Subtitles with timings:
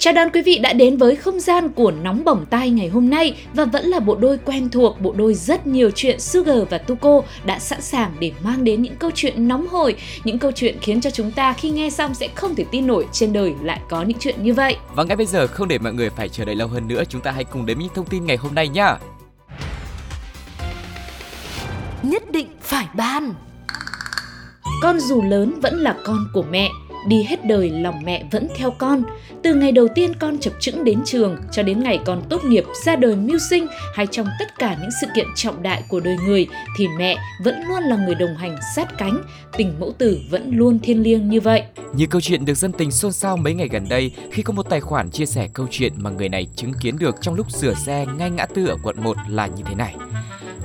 [0.00, 3.10] Chào đón quý vị đã đến với không gian của Nóng Bỏng Tai ngày hôm
[3.10, 6.78] nay và vẫn là bộ đôi quen thuộc, bộ đôi rất nhiều chuyện Sugar và
[6.78, 9.94] Tuko đã sẵn sàng để mang đến những câu chuyện nóng hổi,
[10.24, 13.06] những câu chuyện khiến cho chúng ta khi nghe xong sẽ không thể tin nổi
[13.12, 14.76] trên đời lại có những chuyện như vậy.
[14.94, 17.20] và ngay bây giờ không để mọi người phải chờ đợi lâu hơn nữa chúng
[17.20, 18.96] ta hãy cùng đến với những thông tin ngày hôm nay nhá
[22.02, 23.34] Nhất định phải ban
[24.82, 26.68] Con dù lớn vẫn là con của mẹ,
[27.06, 29.02] đi hết đời lòng mẹ vẫn theo con.
[29.42, 32.64] Từ ngày đầu tiên con chập chững đến trường cho đến ngày con tốt nghiệp,
[32.84, 36.16] ra đời mưu sinh hay trong tất cả những sự kiện trọng đại của đời
[36.26, 39.22] người thì mẹ vẫn luôn là người đồng hành sát cánh,
[39.56, 41.62] tình mẫu tử vẫn luôn thiêng liêng như vậy.
[41.94, 44.62] Như câu chuyện được dân tình xôn xao mấy ngày gần đây khi có một
[44.70, 47.74] tài khoản chia sẻ câu chuyện mà người này chứng kiến được trong lúc sửa
[47.74, 49.94] xe ngay ngã tư ở quận 1 là như thế này.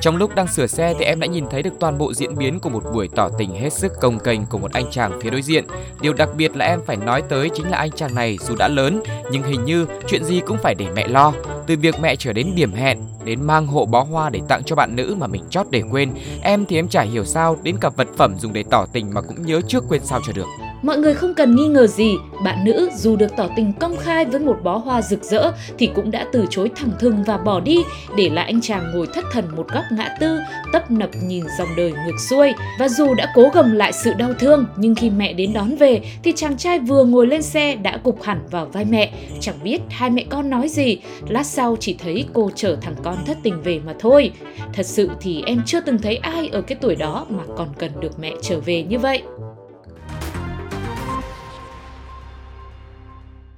[0.03, 2.59] Trong lúc đang sửa xe thì em đã nhìn thấy được toàn bộ diễn biến
[2.59, 5.41] của một buổi tỏ tình hết sức công kênh của một anh chàng phía đối
[5.41, 5.65] diện.
[6.01, 8.67] Điều đặc biệt là em phải nói tới chính là anh chàng này dù đã
[8.67, 11.33] lớn, nhưng hình như chuyện gì cũng phải để mẹ lo.
[11.67, 14.75] Từ việc mẹ trở đến điểm hẹn, đến mang hộ bó hoa để tặng cho
[14.75, 16.11] bạn nữ mà mình chót để quên.
[16.41, 19.21] Em thì em chả hiểu sao đến cả vật phẩm dùng để tỏ tình mà
[19.21, 20.47] cũng nhớ trước quên sao cho được.
[20.83, 24.25] Mọi người không cần nghi ngờ gì, bạn nữ dù được tỏ tình công khai
[24.25, 27.59] với một bó hoa rực rỡ thì cũng đã từ chối thẳng thừng và bỏ
[27.59, 27.77] đi,
[28.17, 30.39] để lại anh chàng ngồi thất thần một góc ngã tư,
[30.73, 32.53] tấp nập nhìn dòng đời ngược xuôi.
[32.79, 36.01] Và dù đã cố gồng lại sự đau thương, nhưng khi mẹ đến đón về
[36.23, 39.13] thì chàng trai vừa ngồi lên xe đã gục hẳn vào vai mẹ.
[39.39, 40.97] Chẳng biết hai mẹ con nói gì,
[41.29, 44.31] lát sau chỉ thấy cô chở thằng con thất tình về mà thôi.
[44.73, 47.91] Thật sự thì em chưa từng thấy ai ở cái tuổi đó mà còn cần
[47.99, 49.21] được mẹ trở về như vậy.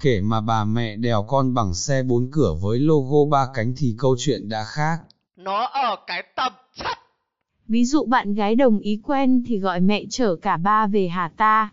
[0.06, 3.96] Kể mà bà mẹ đèo con bằng xe bốn cửa với logo ba cánh thì
[3.98, 4.98] câu chuyện đã khác.
[5.36, 6.98] nó ở cái tầm chất
[7.68, 11.32] Ví dụ bạn gái đồng ý quen thì gọi mẹ chở cả ba về Hà
[11.38, 11.70] Ta.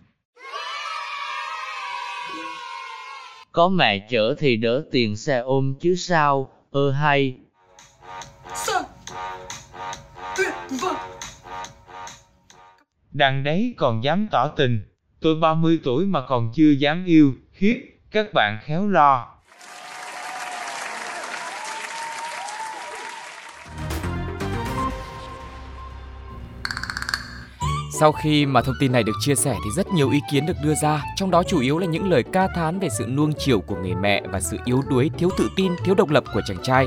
[3.53, 7.37] Có mẹ chở thì đỡ tiền xe ôm chứ sao, ơ hay.
[13.11, 14.81] Đằng đấy còn dám tỏ tình,
[15.21, 19.29] tôi 30 tuổi mà còn chưa dám yêu, khiếp, các bạn khéo lo.
[28.03, 30.57] Sau khi mà thông tin này được chia sẻ thì rất nhiều ý kiến được
[30.63, 33.61] đưa ra, trong đó chủ yếu là những lời ca thán về sự nuông chiều
[33.61, 36.57] của người mẹ và sự yếu đuối, thiếu tự tin, thiếu độc lập của chàng
[36.63, 36.87] trai.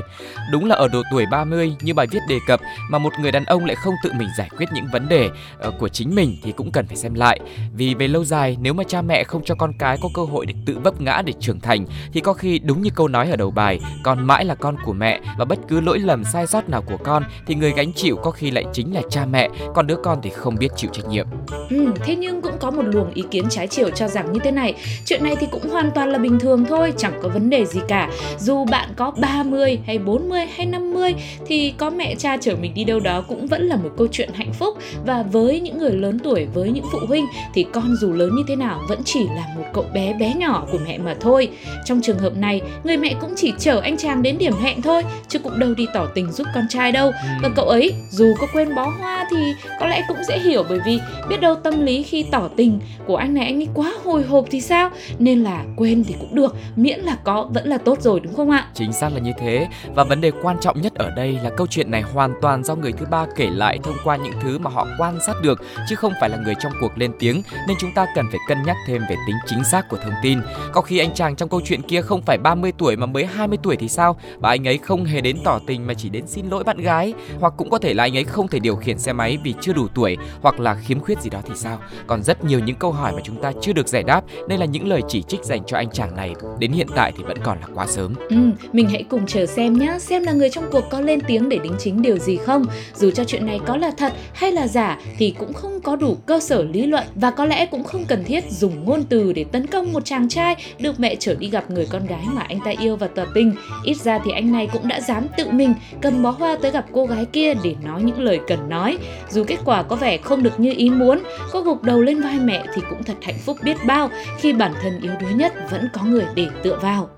[0.52, 2.60] Đúng là ở độ tuổi 30 như bài viết đề cập
[2.90, 5.70] mà một người đàn ông lại không tự mình giải quyết những vấn đề ờ,
[5.78, 7.40] của chính mình thì cũng cần phải xem lại.
[7.76, 10.46] Vì về lâu dài nếu mà cha mẹ không cho con cái có cơ hội
[10.46, 13.36] để tự vấp ngã để trưởng thành thì có khi đúng như câu nói ở
[13.36, 16.68] đầu bài, con mãi là con của mẹ và bất cứ lỗi lầm sai sót
[16.68, 19.86] nào của con thì người gánh chịu có khi lại chính là cha mẹ, còn
[19.86, 21.26] đứa con thì không biết chịu trách nhiệm.
[21.70, 24.50] Ừ, thế nhưng cũng có một luồng ý kiến trái chiều cho rằng như thế
[24.50, 24.74] này.
[25.04, 27.80] Chuyện này thì cũng hoàn toàn là bình thường thôi, chẳng có vấn đề gì
[27.88, 28.10] cả.
[28.38, 31.14] Dù bạn có 30 hay 40 hay 50
[31.46, 34.30] Thì có mẹ cha chở mình đi đâu đó cũng vẫn là một câu chuyện
[34.34, 34.78] hạnh phúc.
[35.06, 38.42] Và với những người lớn tuổi, với những phụ huynh Thì con dù lớn như
[38.48, 41.48] thế nào vẫn chỉ là một cậu bé bé nhỏ của mẹ mà thôi.
[41.84, 45.02] Trong trường hợp này, người mẹ cũng chỉ chở anh chàng đến điểm hẹn thôi
[45.28, 47.12] Chứ cũng đâu đi tỏ tình giúp con trai đâu.
[47.42, 49.36] Và cậu ấy dù có quên bó hoa thì
[49.80, 50.95] có lẽ cũng dễ hiểu bởi vì
[51.28, 54.44] biết đâu tâm lý khi tỏ tình của anh này anh ấy quá hồi hộp
[54.50, 54.90] thì sao?
[55.18, 58.50] Nên là quên thì cũng được, miễn là có, vẫn là tốt rồi, đúng không
[58.50, 58.68] ạ?
[58.74, 59.66] Chính xác là như thế.
[59.94, 62.74] Và vấn đề quan trọng nhất ở đây là câu chuyện này hoàn toàn do
[62.74, 65.96] người thứ ba kể lại thông qua những thứ mà họ quan sát được, chứ
[65.96, 67.42] không phải là người trong cuộc lên tiếng.
[67.68, 70.38] Nên chúng ta cần phải cân nhắc thêm về tính chính xác của thông tin.
[70.72, 73.58] Có khi anh chàng trong câu chuyện kia không phải 30 tuổi mà mới 20
[73.62, 74.16] tuổi thì sao?
[74.38, 77.14] Và anh ấy không hề đến tỏ tình mà chỉ đến xin lỗi bạn gái.
[77.40, 79.72] Hoặc cũng có thể là anh ấy không thể điều khiển xe máy vì chưa
[79.72, 81.78] đủ tuổi, hoặc là khiếm khuyết gì đó thì sao?
[82.06, 84.66] Còn rất nhiều những câu hỏi mà chúng ta chưa được giải đáp nên là
[84.66, 87.58] những lời chỉ trích dành cho anh chàng này đến hiện tại thì vẫn còn
[87.60, 88.14] là quá sớm.
[88.28, 88.36] Ừ,
[88.72, 91.58] mình hãy cùng chờ xem nhá, xem là người trong cuộc có lên tiếng để
[91.58, 92.64] đính chính điều gì không.
[92.94, 96.16] Dù cho chuyện này có là thật hay là giả thì cũng không có đủ
[96.26, 99.44] cơ sở lý luận và có lẽ cũng không cần thiết dùng ngôn từ để
[99.44, 102.58] tấn công một chàng trai được mẹ trở đi gặp người con gái mà anh
[102.64, 103.52] ta yêu và tỏ tình.
[103.84, 106.84] Ít ra thì anh này cũng đã dám tự mình cầm bó hoa tới gặp
[106.92, 108.98] cô gái kia để nói những lời cần nói.
[109.30, 111.22] Dù kết quả có vẻ không được như ý muốn,
[111.52, 114.74] có gục đầu lên vai mẹ thì cũng thật hạnh phúc biết bao khi bản
[114.82, 117.08] thân yếu đuối nhất vẫn có người để tựa vào.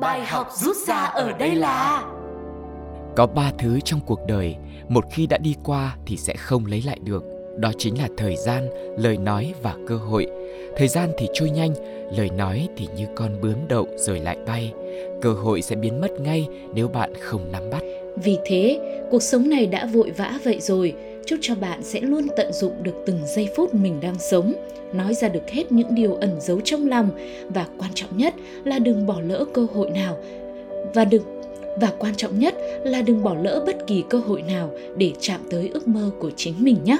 [0.00, 2.04] Bài học rút ra ở đây là
[3.16, 4.56] Có ba thứ trong cuộc đời,
[4.88, 7.24] một khi đã đi qua thì sẽ không lấy lại được.
[7.58, 8.68] đó chính là thời gian,
[8.98, 10.26] lời nói và cơ hội.
[10.76, 11.70] Thời gian thì trôi nhanh,
[12.16, 14.72] lời nói thì như con bướm đậu rồi lại bay.
[15.22, 17.82] Cơ hội sẽ biến mất ngay nếu bạn không nắm bắt.
[18.24, 18.80] Vì thế,
[19.10, 20.94] cuộc sống này đã vội vã vậy rồi,
[21.26, 24.52] chúc cho bạn sẽ luôn tận dụng được từng giây phút mình đang sống,
[24.92, 27.10] nói ra được hết những điều ẩn giấu trong lòng
[27.48, 28.34] và quan trọng nhất
[28.64, 30.16] là đừng bỏ lỡ cơ hội nào
[30.94, 31.22] và đừng
[31.80, 35.40] và quan trọng nhất là đừng bỏ lỡ bất kỳ cơ hội nào để chạm
[35.50, 36.98] tới ước mơ của chính mình nhé.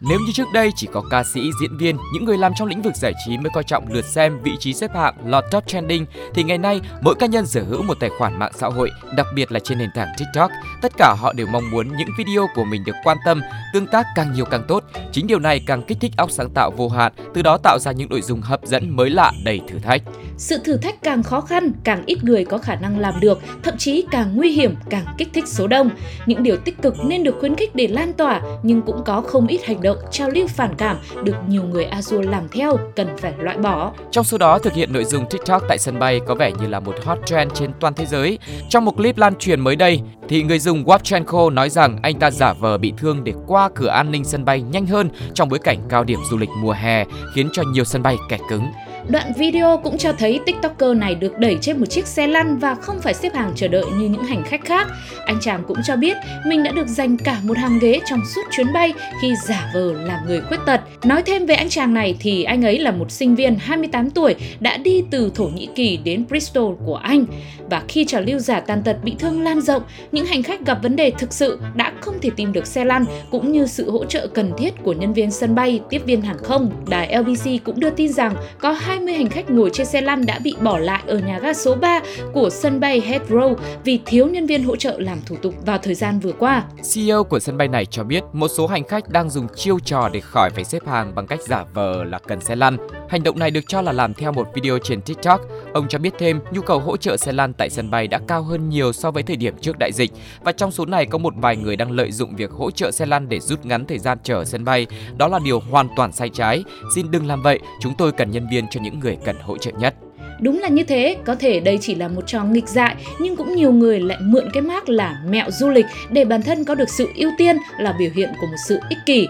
[0.00, 2.82] Nếu như trước đây chỉ có ca sĩ, diễn viên, những người làm trong lĩnh
[2.82, 6.06] vực giải trí mới coi trọng lượt xem, vị trí xếp hạng, lọt top trending,
[6.34, 9.26] thì ngày nay mỗi cá nhân sở hữu một tài khoản mạng xã hội, đặc
[9.34, 10.50] biệt là trên nền tảng TikTok.
[10.82, 13.40] Tất cả họ đều mong muốn những video của mình được quan tâm,
[13.72, 14.84] tương tác càng nhiều càng tốt.
[15.12, 17.92] Chính điều này càng kích thích óc sáng tạo vô hạn, từ đó tạo ra
[17.92, 20.02] những nội dung hấp dẫn mới lạ đầy thử thách.
[20.36, 23.74] Sự thử thách càng khó khăn, càng ít người có khả năng làm được, thậm
[23.78, 25.90] chí càng nguy hiểm, càng kích thích số đông.
[26.26, 29.46] Những điều tích cực nên được khuyến khích để lan tỏa, nhưng cũng có không
[29.46, 33.32] ít hành động trao lưu phản cảm được nhiều người Azul làm theo, cần phải
[33.38, 33.92] loại bỏ.
[34.10, 36.80] Trong số đó, thực hiện nội dung TikTok tại sân bay có vẻ như là
[36.80, 38.38] một hot trend trên toàn thế giới.
[38.68, 42.30] Trong một clip lan truyền mới đây, thì người dùng Wapchenko nói rằng anh ta
[42.30, 45.58] giả vờ bị thương để qua cửa an ninh sân bay nhanh hơn trong bối
[45.58, 47.04] cảnh cao điểm du lịch mùa hè,
[47.34, 48.62] khiến cho nhiều sân bay kẹt cứng.
[49.08, 52.74] Đoạn video cũng cho thấy TikToker này được đẩy trên một chiếc xe lăn và
[52.74, 54.88] không phải xếp hàng chờ đợi như những hành khách khác.
[55.26, 56.16] Anh chàng cũng cho biết
[56.46, 58.92] mình đã được dành cả một hàng ghế trong suốt chuyến bay
[59.22, 60.80] khi giả vờ làm người khuyết tật.
[61.04, 64.34] Nói thêm về anh chàng này thì anh ấy là một sinh viên 28 tuổi
[64.60, 67.24] đã đi từ Thổ Nhĩ Kỳ đến Bristol của Anh.
[67.70, 69.82] Và khi trào lưu giả tàn tật bị thương lan rộng,
[70.12, 73.04] những hành khách gặp vấn đề thực sự đã không thể tìm được xe lăn
[73.30, 76.38] cũng như sự hỗ trợ cần thiết của nhân viên sân bay, tiếp viên hàng
[76.42, 76.70] không.
[76.88, 80.26] Đài LBC cũng đưa tin rằng có hai 20 hành khách ngồi trên xe lăn
[80.26, 82.00] đã bị bỏ lại ở nhà ga số 3
[82.32, 83.54] của sân bay Heathrow
[83.84, 86.64] vì thiếu nhân viên hỗ trợ làm thủ tục vào thời gian vừa qua.
[86.94, 90.08] CEO của sân bay này cho biết một số hành khách đang dùng chiêu trò
[90.12, 92.76] để khỏi phải xếp hàng bằng cách giả vờ là cần xe lăn.
[93.08, 95.40] Hành động này được cho là làm theo một video trên TikTok.
[95.72, 98.42] Ông cho biết thêm nhu cầu hỗ trợ xe lăn tại sân bay đã cao
[98.42, 100.10] hơn nhiều so với thời điểm trước đại dịch
[100.44, 103.06] và trong số này có một vài người đang lợi dụng việc hỗ trợ xe
[103.06, 104.86] lăn để rút ngắn thời gian chờ sân bay.
[105.16, 106.64] Đó là điều hoàn toàn sai trái.
[106.94, 109.70] Xin đừng làm vậy, chúng tôi cần nhân viên cho những người cần hỗ trợ
[109.78, 109.94] nhất.
[110.40, 113.54] Đúng là như thế, có thể đây chỉ là một trò nghịch dại nhưng cũng
[113.54, 116.88] nhiều người lại mượn cái mác là mẹo du lịch để bản thân có được
[116.88, 119.28] sự ưu tiên là biểu hiện của một sự ích kỷ.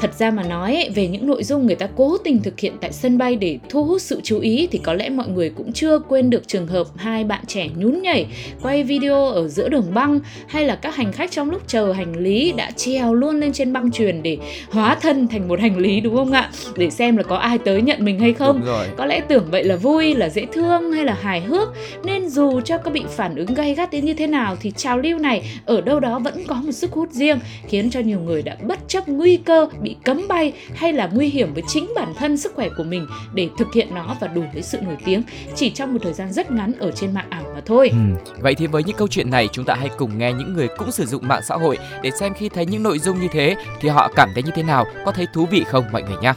[0.00, 2.92] Thật ra mà nói về những nội dung người ta cố tình thực hiện tại
[2.92, 5.98] sân bay để thu hút sự chú ý thì có lẽ mọi người cũng chưa
[5.98, 8.26] quên được trường hợp hai bạn trẻ nhún nhảy
[8.62, 12.16] quay video ở giữa đường băng hay là các hành khách trong lúc chờ hành
[12.16, 14.38] lý đã treo luôn lên trên băng truyền để
[14.70, 16.50] hóa thân thành một hành lý đúng không ạ?
[16.76, 18.62] Để xem là có ai tới nhận mình hay không.
[18.96, 21.68] Có lẽ tưởng vậy là vui, là dễ thương hay là hài hước
[22.04, 24.98] nên dù cho có bị phản ứng gay gắt đến như thế nào thì trào
[24.98, 27.38] lưu này ở đâu đó vẫn có một sức hút riêng
[27.68, 31.28] khiến cho nhiều người đã bất chấp nguy cơ bị cấm bay hay là nguy
[31.28, 34.42] hiểm với chính bản thân sức khỏe của mình để thực hiện nó và đủ
[34.52, 35.22] với sự nổi tiếng
[35.56, 37.88] chỉ trong một thời gian rất ngắn ở trên mạng ảo mà thôi.
[37.92, 38.32] Ừ.
[38.40, 40.92] Vậy thì với những câu chuyện này chúng ta hãy cùng nghe những người cũng
[40.92, 43.88] sử dụng mạng xã hội để xem khi thấy những nội dung như thế thì
[43.88, 46.32] họ cảm thấy như thế nào, có thấy thú vị không mọi người nhé.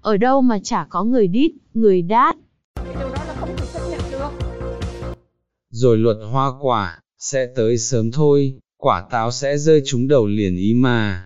[0.00, 2.36] Ở đâu mà chả có người đít, người đát.
[5.70, 10.56] Rồi luật hoa quả, sẽ tới sớm thôi, quả táo sẽ rơi trúng đầu liền
[10.56, 11.22] ý mà.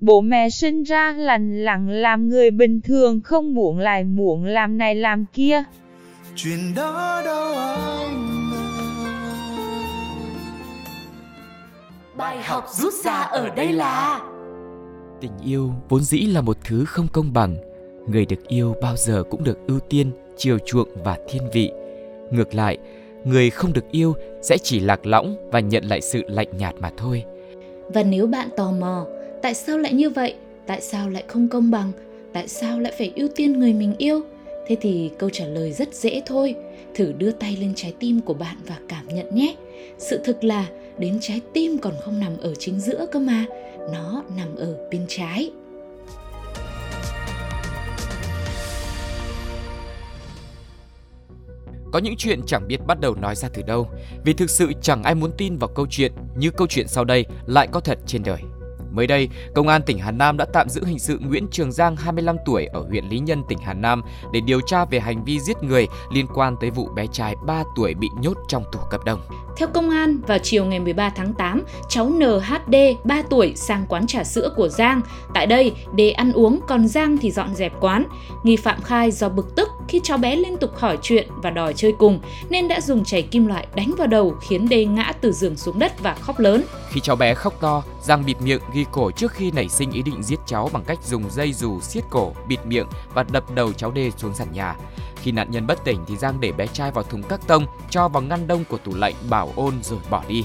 [0.00, 4.78] Bố mẹ sinh ra lành lặng làm người bình thường không muộn lại muộn làm
[4.78, 5.62] này làm kia.
[6.34, 8.34] chuyện đó đâu anh
[12.16, 14.20] Bài học rút ra ở đây là
[15.20, 17.56] Tình yêu vốn dĩ là một thứ không công bằng.
[18.08, 21.70] Người được yêu bao giờ cũng được ưu tiên, chiều chuộng và thiên vị.
[22.30, 22.78] Ngược lại,
[23.24, 26.90] người không được yêu sẽ chỉ lạc lõng và nhận lại sự lạnh nhạt mà
[26.96, 27.24] thôi.
[27.94, 29.06] Và nếu bạn tò mò,
[29.42, 30.34] tại sao lại như vậy?
[30.66, 31.92] Tại sao lại không công bằng?
[32.32, 34.20] Tại sao lại phải ưu tiên người mình yêu?
[34.66, 36.54] Thế thì câu trả lời rất dễ thôi.
[36.94, 39.54] Thử đưa tay lên trái tim của bạn và cảm nhận nhé.
[39.98, 40.66] Sự thực là
[40.98, 43.44] đến trái tim còn không nằm ở chính giữa cơ mà,
[43.92, 45.50] nó nằm ở bên trái.
[51.92, 53.88] Có những chuyện chẳng biết bắt đầu nói ra từ đâu,
[54.24, 57.26] vì thực sự chẳng ai muốn tin vào câu chuyện như câu chuyện sau đây
[57.46, 58.40] lại có thật trên đời.
[58.92, 61.96] Mới đây, Công an tỉnh Hà Nam đã tạm giữ hình sự Nguyễn Trường Giang
[61.96, 64.02] 25 tuổi ở huyện Lý Nhân, tỉnh Hà Nam
[64.32, 67.62] để điều tra về hành vi giết người liên quan tới vụ bé trai 3
[67.76, 69.20] tuổi bị nhốt trong tủ cấp đông.
[69.56, 74.06] Theo công an, vào chiều ngày 13 tháng 8, cháu NHD 3 tuổi sang quán
[74.06, 75.00] trà sữa của Giang.
[75.34, 78.04] Tại đây, để ăn uống, còn Giang thì dọn dẹp quán.
[78.42, 81.74] Nghi phạm khai do bực tức khi cháu bé liên tục hỏi chuyện và đòi
[81.74, 85.32] chơi cùng, nên đã dùng chảy kim loại đánh vào đầu khiến Đê ngã từ
[85.32, 86.64] giường xuống đất và khóc lớn.
[86.90, 90.02] Khi cháu bé khóc to, Giang bịt miệng ghi cổ trước khi nảy sinh ý
[90.02, 93.72] định giết cháu bằng cách dùng dây dù siết cổ, bịt miệng và đập đầu
[93.72, 94.76] cháu Đê xuống sàn nhà.
[95.22, 98.08] Khi nạn nhân bất tỉnh thì Giang để bé trai vào thùng các tông, cho
[98.08, 100.44] vào ngăn đông của tủ lạnh bảo ôn rồi bỏ đi.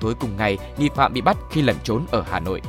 [0.00, 2.60] Tối cùng ngày, nghi phạm bị bắt khi lẩn trốn ở Hà Nội.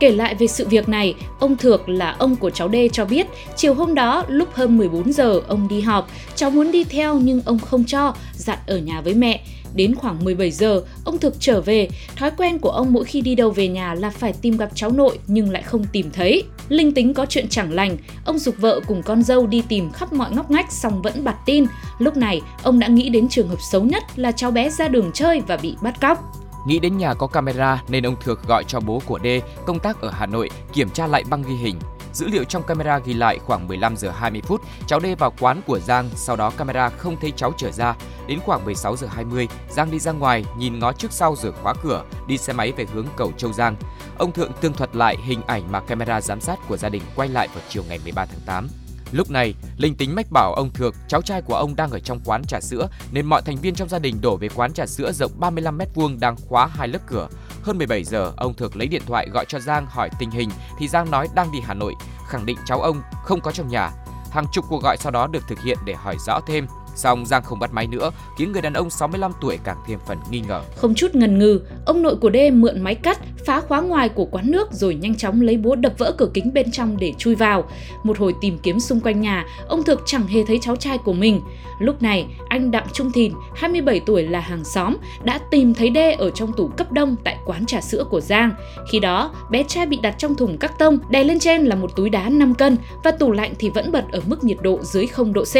[0.00, 3.26] Kể lại về sự việc này, ông Thược là ông của cháu D cho biết,
[3.56, 7.42] chiều hôm đó lúc hơn 14 giờ ông đi họp, cháu muốn đi theo nhưng
[7.44, 9.40] ông không cho, dặn ở nhà với mẹ.
[9.74, 11.88] Đến khoảng 17 giờ, ông Thực trở về.
[12.16, 14.90] Thói quen của ông mỗi khi đi đâu về nhà là phải tìm gặp cháu
[14.90, 16.42] nội nhưng lại không tìm thấy.
[16.68, 20.12] Linh tính có chuyện chẳng lành, ông dục vợ cùng con dâu đi tìm khắp
[20.12, 21.64] mọi ngóc ngách xong vẫn bặt tin.
[21.98, 25.10] Lúc này, ông đã nghĩ đến trường hợp xấu nhất là cháu bé ra đường
[25.14, 26.18] chơi và bị bắt cóc.
[26.66, 29.26] Nghĩ đến nhà có camera nên ông Thược gọi cho bố của D
[29.66, 31.78] công tác ở Hà Nội kiểm tra lại băng ghi hình.
[32.12, 35.62] Dữ liệu trong camera ghi lại khoảng 15 giờ 20 phút, cháu D vào quán
[35.66, 37.96] của Giang, sau đó camera không thấy cháu trở ra.
[38.26, 41.74] Đến khoảng 16 giờ 20, Giang đi ra ngoài, nhìn ngó trước sau rồi khóa
[41.82, 43.76] cửa, đi xe máy về hướng cầu Châu Giang.
[44.18, 47.28] Ông Thượng tương thuật lại hình ảnh mà camera giám sát của gia đình quay
[47.28, 48.68] lại vào chiều ngày 13 tháng 8.
[49.12, 52.20] Lúc này, linh tính mách bảo ông Thược, cháu trai của ông đang ở trong
[52.24, 55.12] quán trà sữa nên mọi thành viên trong gia đình đổ về quán trà sữa
[55.12, 57.28] rộng 35 m2 đang khóa hai lớp cửa.
[57.62, 60.88] Hơn 17 giờ, ông Thược lấy điện thoại gọi cho Giang hỏi tình hình thì
[60.88, 61.94] Giang nói đang đi Hà Nội,
[62.28, 63.90] khẳng định cháu ông không có trong nhà.
[64.30, 66.66] Hàng chục cuộc gọi sau đó được thực hiện để hỏi rõ thêm.
[66.96, 70.18] Song Giang không bắt máy nữa, khiến người đàn ông 65 tuổi càng thêm phần
[70.30, 70.62] nghi ngờ.
[70.76, 74.24] Không chút ngần ngừ, ông nội của Đê mượn máy cắt, phá khóa ngoài của
[74.24, 77.34] quán nước rồi nhanh chóng lấy búa đập vỡ cửa kính bên trong để chui
[77.34, 77.64] vào.
[78.02, 81.12] Một hồi tìm kiếm xung quanh nhà, ông Thực chẳng hề thấy cháu trai của
[81.12, 81.40] mình.
[81.78, 86.12] Lúc này, anh Đặng Trung Thìn, 27 tuổi là hàng xóm, đã tìm thấy Đê
[86.12, 88.50] ở trong tủ cấp đông tại quán trà sữa của Giang.
[88.90, 91.96] Khi đó, bé trai bị đặt trong thùng các tông, đè lên trên là một
[91.96, 95.06] túi đá 5 cân và tủ lạnh thì vẫn bật ở mức nhiệt độ dưới
[95.06, 95.56] 0 độ C.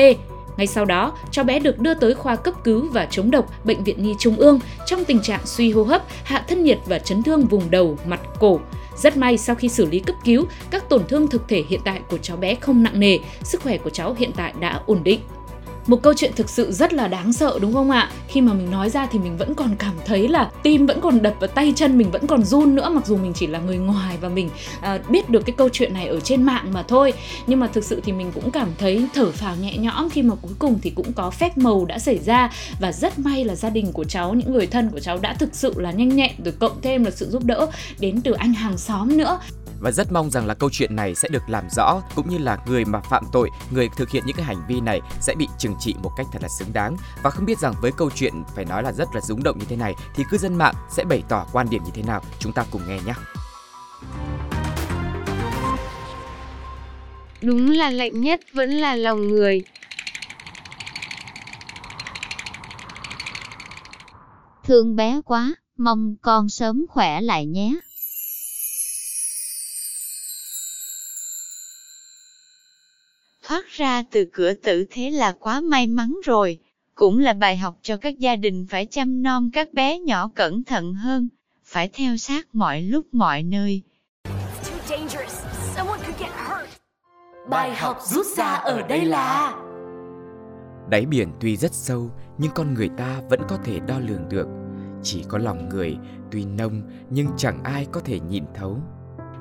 [0.60, 3.84] Ngay sau đó, cháu bé được đưa tới khoa cấp cứu và chống độc Bệnh
[3.84, 7.22] viện Nhi Trung ương trong tình trạng suy hô hấp, hạ thân nhiệt và chấn
[7.22, 8.60] thương vùng đầu, mặt, cổ.
[8.96, 12.00] Rất may sau khi xử lý cấp cứu, các tổn thương thực thể hiện tại
[12.10, 15.20] của cháu bé không nặng nề, sức khỏe của cháu hiện tại đã ổn định.
[15.90, 18.10] Một câu chuyện thực sự rất là đáng sợ đúng không ạ?
[18.28, 21.22] Khi mà mình nói ra thì mình vẫn còn cảm thấy là tim vẫn còn
[21.22, 23.78] đập và tay chân mình vẫn còn run nữa mặc dù mình chỉ là người
[23.78, 27.12] ngoài và mình à, biết được cái câu chuyện này ở trên mạng mà thôi.
[27.46, 30.34] Nhưng mà thực sự thì mình cũng cảm thấy thở phào nhẹ nhõm khi mà
[30.42, 33.70] cuối cùng thì cũng có phép màu đã xảy ra và rất may là gia
[33.70, 36.54] đình của cháu, những người thân của cháu đã thực sự là nhanh nhẹn rồi
[36.58, 37.66] cộng thêm là sự giúp đỡ
[37.98, 39.40] đến từ anh hàng xóm nữa
[39.80, 42.58] và rất mong rằng là câu chuyện này sẽ được làm rõ cũng như là
[42.66, 45.74] người mà phạm tội, người thực hiện những cái hành vi này sẽ bị trừng
[45.80, 46.96] trị một cách thật là xứng đáng.
[47.22, 49.64] Và không biết rằng với câu chuyện phải nói là rất là rúng động như
[49.68, 52.22] thế này thì cư dân mạng sẽ bày tỏ quan điểm như thế nào?
[52.38, 53.12] Chúng ta cùng nghe nhé.
[57.42, 59.62] Đúng là lạnh nhất vẫn là lòng người.
[64.64, 67.74] Thương bé quá, mong con sớm khỏe lại nhé.
[73.50, 76.58] Thoát ra từ cửa tử thế là quá may mắn rồi.
[76.94, 80.64] Cũng là bài học cho các gia đình phải chăm nom các bé nhỏ cẩn
[80.64, 81.28] thận hơn,
[81.64, 83.82] phải theo sát mọi lúc mọi nơi.
[87.48, 89.54] Bài học rút ra ở đây là
[90.90, 94.46] Đáy biển tuy rất sâu nhưng con người ta vẫn có thể đo lường được.
[95.02, 95.96] Chỉ có lòng người
[96.30, 98.78] tuy nông nhưng chẳng ai có thể nhìn thấu.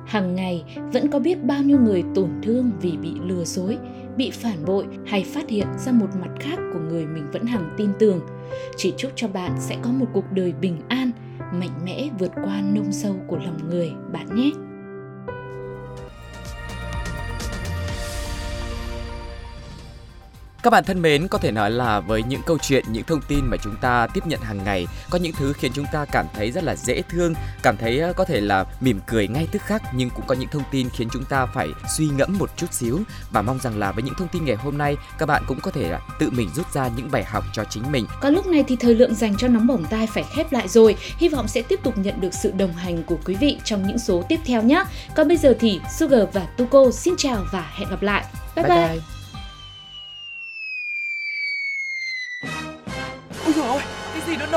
[0.06, 3.78] Hàng ngày vẫn có biết bao nhiêu người tổn thương vì bị lừa dối,
[4.16, 7.74] bị phản bội hay phát hiện ra một mặt khác của người mình vẫn hằng
[7.76, 8.20] tin tưởng.
[8.76, 11.10] Chỉ chúc cho bạn sẽ có một cuộc đời bình an,
[11.52, 14.50] mạnh mẽ vượt qua nông sâu của lòng người bạn nhé.
[20.62, 23.44] Các bạn thân mến, có thể nói là với những câu chuyện, những thông tin
[23.44, 26.50] mà chúng ta tiếp nhận hàng ngày, có những thứ khiến chúng ta cảm thấy
[26.50, 30.10] rất là dễ thương, cảm thấy có thể là mỉm cười ngay tức khắc, nhưng
[30.10, 33.00] cũng có những thông tin khiến chúng ta phải suy ngẫm một chút xíu
[33.30, 35.70] và mong rằng là với những thông tin ngày hôm nay, các bạn cũng có
[35.70, 38.06] thể tự mình rút ra những bài học cho chính mình.
[38.20, 40.96] Có lúc này thì thời lượng dành cho nóng bỏng tai phải khép lại rồi,
[41.18, 43.98] hy vọng sẽ tiếp tục nhận được sự đồng hành của quý vị trong những
[43.98, 44.84] số tiếp theo nhé.
[45.16, 48.24] Còn bây giờ thì Sugar và Tuko xin chào và hẹn gặp lại.
[48.56, 48.76] Bye bye.
[48.76, 48.88] bye.
[48.88, 49.19] bye.